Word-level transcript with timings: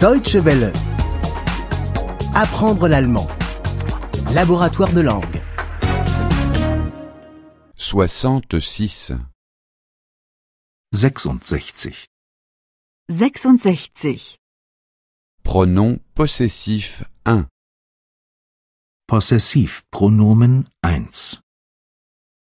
Deutsche 0.00 0.36
Welle. 0.36 0.74
Apprendre 2.34 2.86
l'allemand. 2.86 3.26
Laboratoire 4.34 4.92
de 4.92 5.00
langue. 5.00 5.40
66. 7.76 9.12
66. 10.92 12.08
66. 13.08 14.36
Pronom 15.42 15.98
possessif 16.14 17.02
1. 17.24 17.46
Possessivpronomen 19.06 20.64
1. 20.82 21.40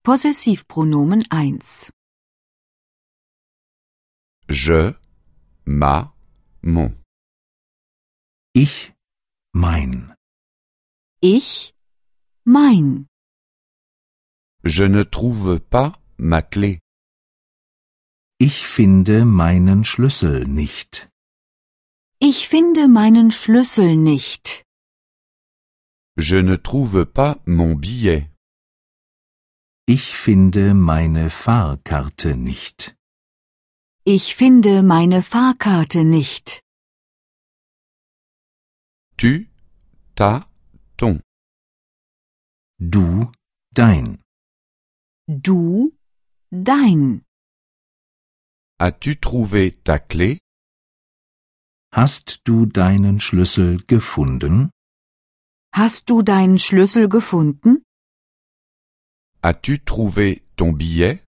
Possessivpronomen 0.03 1.23
1. 1.31 1.93
Je, 4.49 4.93
ma, 5.67 6.13
mon. 6.63 7.04
Ich, 8.57 8.93
mein. 9.53 10.15
Ich, 11.21 11.75
mein. 12.45 13.09
Je 14.65 14.89
ne 14.89 15.05
trouve 15.11 15.59
pas 15.59 15.93
ma 16.19 16.41
clé. 16.41 16.79
Ich 18.39 18.69
finde 18.69 19.25
meinen 19.25 19.85
Schlüssel 19.85 20.45
nicht. 20.47 21.09
Ich 22.21 22.47
finde 22.49 22.87
meinen 22.87 23.33
Schlüssel 23.33 23.97
nicht. 23.97 24.63
Je 26.17 26.41
ne 26.43 26.57
trouve 26.63 27.07
pas 27.07 27.41
mon 27.47 27.75
billet. 27.75 28.31
Ich 29.87 30.15
finde 30.17 30.75
meine 30.75 31.29
Fahrkarte 31.29 32.37
nicht. 32.37 32.95
Ich 34.05 34.37
finde 34.37 34.85
meine 34.85 35.23
Fahrkarte 35.23 36.05
nicht. 36.05 36.64
Tu, 39.17 39.49
ta, 40.17 40.49
ton. 40.97 41.21
Du, 42.81 43.27
dein. 43.73 44.19
Du, 45.29 45.93
dein. 46.51 47.23
As-tu 48.79 49.17
trouvé 49.21 49.71
ta 49.85 49.99
clé 50.01 50.41
Hast 51.93 52.41
du 52.45 52.67
deinen 52.67 53.21
Schlüssel 53.21 53.77
gefunden? 53.87 54.71
Hast 55.73 56.11
du 56.11 56.23
deinen 56.23 56.59
Schlüssel 56.59 57.09
gefunden? 57.09 57.85
As-tu 59.43 59.79
trouvé 59.79 60.43
ton 60.57 60.73
billet 60.73 61.23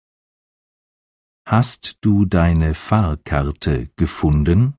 Hast 1.45 1.97
du 2.01 2.25
deine 2.25 2.73
Fahrkarte 2.75 3.89
gefunden? 3.97 4.75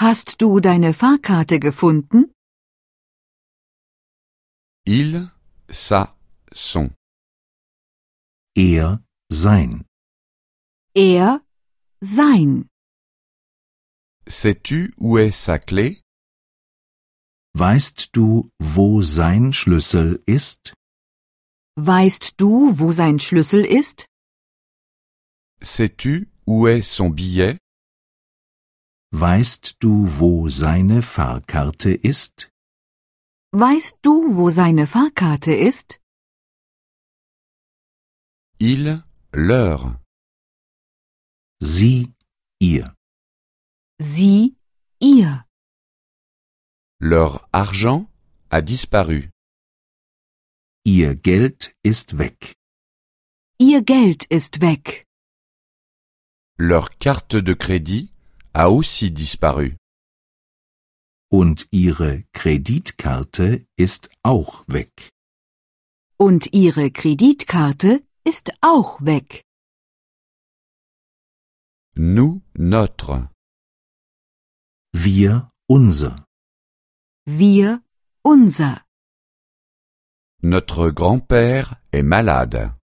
Hast 0.00 0.40
du 0.40 0.60
deine 0.60 0.94
Fahrkarte 0.94 1.58
gefunden? 1.58 2.32
Il, 4.86 5.28
sa, 5.68 6.16
son. 6.52 6.94
Er, 8.54 9.02
sein. 9.28 9.84
Er, 10.94 11.42
sein. 12.00 12.68
Sais-tu 14.28 14.94
où 14.98 15.18
est 15.18 15.32
sa 15.32 15.58
clé 15.58 16.00
Weißt 17.54 18.10
du, 18.12 18.52
wo 18.60 19.02
sein 19.02 19.52
Schlüssel 19.52 20.22
ist? 20.26 20.74
Weißt 21.74 22.34
du, 22.40 22.78
wo 22.78 22.92
sein 22.92 23.18
Schlüssel 23.18 23.64
ist? 23.64 24.06
Sais-tu 25.60 26.28
où 26.46 26.68
est 26.68 26.84
son 26.84 27.10
billet 27.10 27.58
Weißt 29.10 29.76
du, 29.80 30.18
wo 30.18 30.50
seine 30.50 31.00
Fahrkarte 31.02 31.90
ist? 31.92 32.50
Weißt 33.52 33.98
du, 34.02 34.36
wo 34.36 34.50
seine 34.50 34.86
Fahrkarte 34.86 35.54
ist? 35.54 35.98
Il, 38.58 39.02
leur. 39.32 39.98
Sie, 41.60 42.12
ihr. 42.60 42.94
Sie, 43.98 44.56
ihr. 45.00 45.46
Leur 47.00 47.48
argent 47.52 48.10
a 48.50 48.60
disparu. 48.60 49.30
Ihr 50.84 51.14
Geld 51.16 51.74
ist 51.82 52.18
weg. 52.18 52.56
Ihr 53.58 53.82
Geld 53.82 54.24
ist 54.24 54.60
weg. 54.60 55.06
Leur 56.58 56.98
carte 56.98 57.42
de 57.42 57.54
crédit 57.54 58.10
a 58.58 58.64
aussi 58.66 59.14
disparu. 59.14 59.76
Und 61.30 61.68
ihre 61.70 62.24
Kreditkarte 62.32 63.66
ist 63.76 64.10
auch 64.24 64.64
weg. 64.66 65.10
Und 66.16 66.52
ihre 66.52 66.90
Kreditkarte 66.90 68.04
ist 68.24 68.46
auch 68.60 69.00
weg. 69.00 69.44
Nous, 71.94 72.42
notre. 72.54 73.30
Wir, 74.92 75.50
unser. 75.68 76.16
Wir, 77.26 77.82
unser. 78.22 78.84
Notre 80.42 80.90
grand-père 80.90 81.76
est 81.92 82.02
malade. 82.02 82.76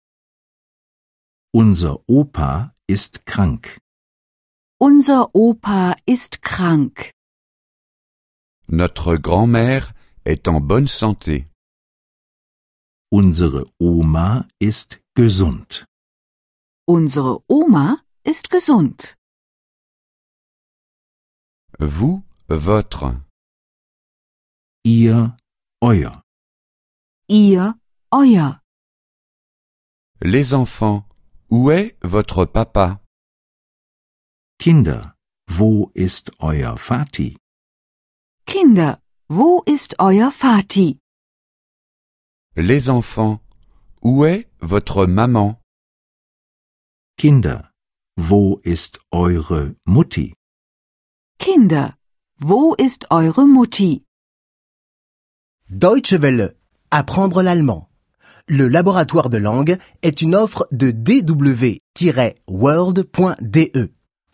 Unser 1.53 1.93
Opa 2.07 2.75
ist 2.87 3.25
krank. 3.25 3.84
Unser 4.89 5.33
Opa 5.33 5.95
ist 6.05 6.43
krank. 6.43 7.11
Notre 8.67 9.15
grand-mère 9.15 9.93
est 10.25 10.47
en 10.47 10.61
bonne 10.61 10.87
santé. 10.87 11.47
Unsere 13.11 13.65
Oma 13.79 14.45
ist 14.59 15.01
gesund. 15.15 15.85
Unsere 16.87 17.39
Oma 17.49 18.03
ist 18.25 18.51
gesund. 18.51 19.15
Vous, 21.79 22.21
votre. 22.47 23.15
Ihr, 24.83 25.35
euer. 25.81 26.21
Ihr, 27.27 27.73
euer. 28.11 28.59
Les 30.21 30.53
enfants, 30.53 31.09
où 31.49 31.71
est 31.71 31.97
votre 32.03 32.45
papa 32.45 33.01
Kinder, 34.59 35.15
wo 35.47 35.91
ist 35.93 36.31
euer 36.39 36.75
Vati? 36.77 37.37
Kinder, 38.45 38.99
wo 39.29 39.61
ist 39.65 39.95
euer 39.99 40.31
Vati? 40.31 40.97
Les 42.55 42.89
enfants, 42.89 43.39
où 44.01 44.25
est 44.25 44.47
votre 44.61 45.05
maman? 45.07 45.57
Kinder, 47.17 47.69
wo 48.17 48.59
ist 48.63 48.99
eure 49.11 49.75
Mutti? 49.85 50.33
Kinder, 51.37 51.93
wo 52.39 52.75
ist 52.75 53.05
eure 53.11 53.45
Mutti? 53.45 54.03
Deutsche 55.69 56.21
Welle. 56.21 56.55
Apprendre 56.91 57.41
l'allemand. 57.43 57.89
Le 58.47 58.67
laboratoire 58.67 59.29
de 59.29 59.37
langue 59.37 59.77
est 60.01 60.21
une 60.21 60.35
offre 60.35 60.67
de 60.71 60.91
dw-world.de 60.91 61.79